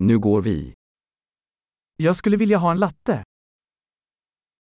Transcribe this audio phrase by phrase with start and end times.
[0.00, 0.74] Nu går vi.
[1.96, 3.22] Jag skulle vilja ha en latte.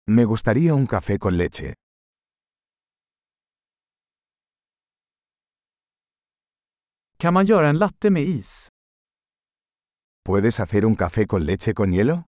[0.06, 1.74] Me gustaría un café con leche.
[7.18, 8.68] Kan man göra en latte med is?
[10.24, 12.24] ¿Puedes hacer un café con leche con hielo?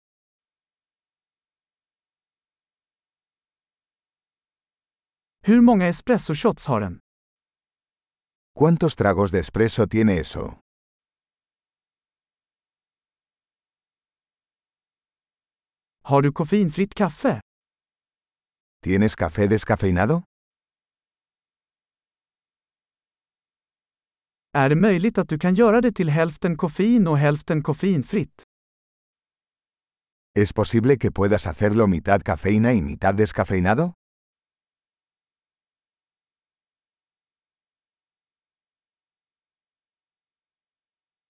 [5.46, 7.00] Hur många espresso shots har den?
[8.54, 10.60] ¿Cuántos tragos de espresso tiene eso?
[16.08, 17.40] Har du koffeinfritt kaffe?
[18.84, 20.22] ¿Tienes café descafeinado?
[24.52, 28.42] Är det möjligt att du kan göra det till hälften koffein och hälften koffeinfritt?
[30.38, 33.92] ¿Es posible que puedas hacerlo mitad cafeína y mitad descafeinado?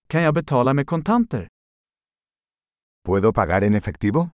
[0.09, 1.49] Kan jag betala med kontanter?
[3.05, 4.36] ¿Puedo pagar en efectivo?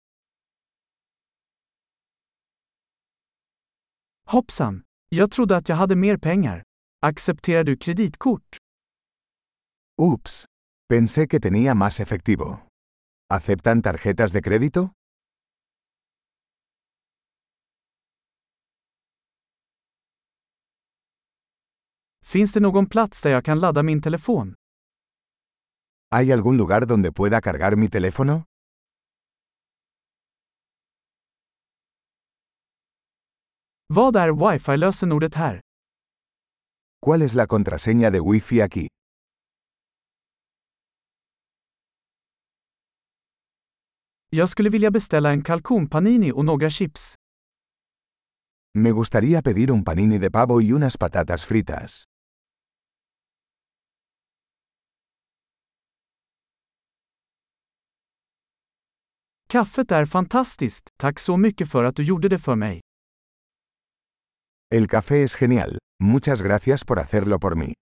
[4.31, 4.81] Hoppsan!
[5.09, 6.63] Jag trodde att jag hade mer pengar.
[7.01, 8.57] Accepterar du kreditkort?
[10.01, 10.45] Ups.
[10.89, 12.59] Pensé que tenía más efectivo.
[13.33, 14.89] ¿Aceptan tarjetas de crédito?
[22.25, 24.55] Finns det någon plats där jag kan ladda min telefon?
[26.11, 28.43] ¿Hay algún lugar donde pueda cargar mi teléfono?
[33.93, 35.61] Vad är wifi-lösenordet här?
[37.05, 38.87] ¿Cuál es la contraseña de Wi-Fi aquí?
[44.29, 47.15] Jag skulle vilja beställa en kalkonpanini och några chips.
[48.73, 52.03] Me gustaría pedir un panini de pavo y unas patatas fritas.
[59.49, 62.81] Kaffet är fantastiskt, tack så mycket för att du gjorde det för mig.
[64.73, 65.79] El café es genial.
[66.01, 67.73] Muchas gracias por hacerlo por mí.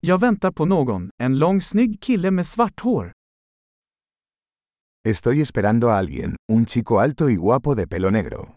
[0.00, 3.12] Jag väntar på någon, en lång snygg kille med svart hår.
[5.08, 8.56] Estoy esperando a alguien, un chico alto y guapo de pelo negro.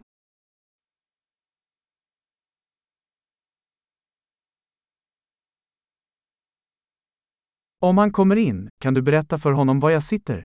[7.81, 10.43] Om han kommer in, kan du berätta för honom var jag sitter?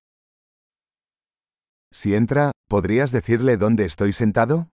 [1.94, 4.68] Si entra, ¿podrías decirle dónde estoy sentado?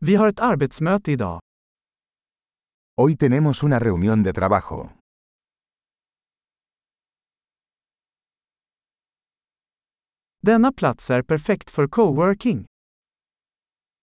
[0.00, 1.40] Vi har ett arbetsmöte idag.
[2.96, 4.92] Hoy tenemos una reunión de trabajo.
[10.42, 12.66] Denna plats är perfekt för coworking.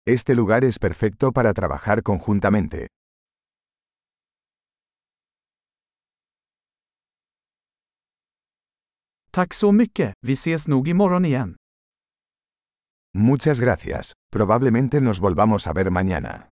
[0.06, 2.88] Este lugar es perfecto para trabajar conjuntamente.
[13.12, 14.14] Muchas gracias.
[14.30, 16.50] Probablemente nos volvamos a ver mañana.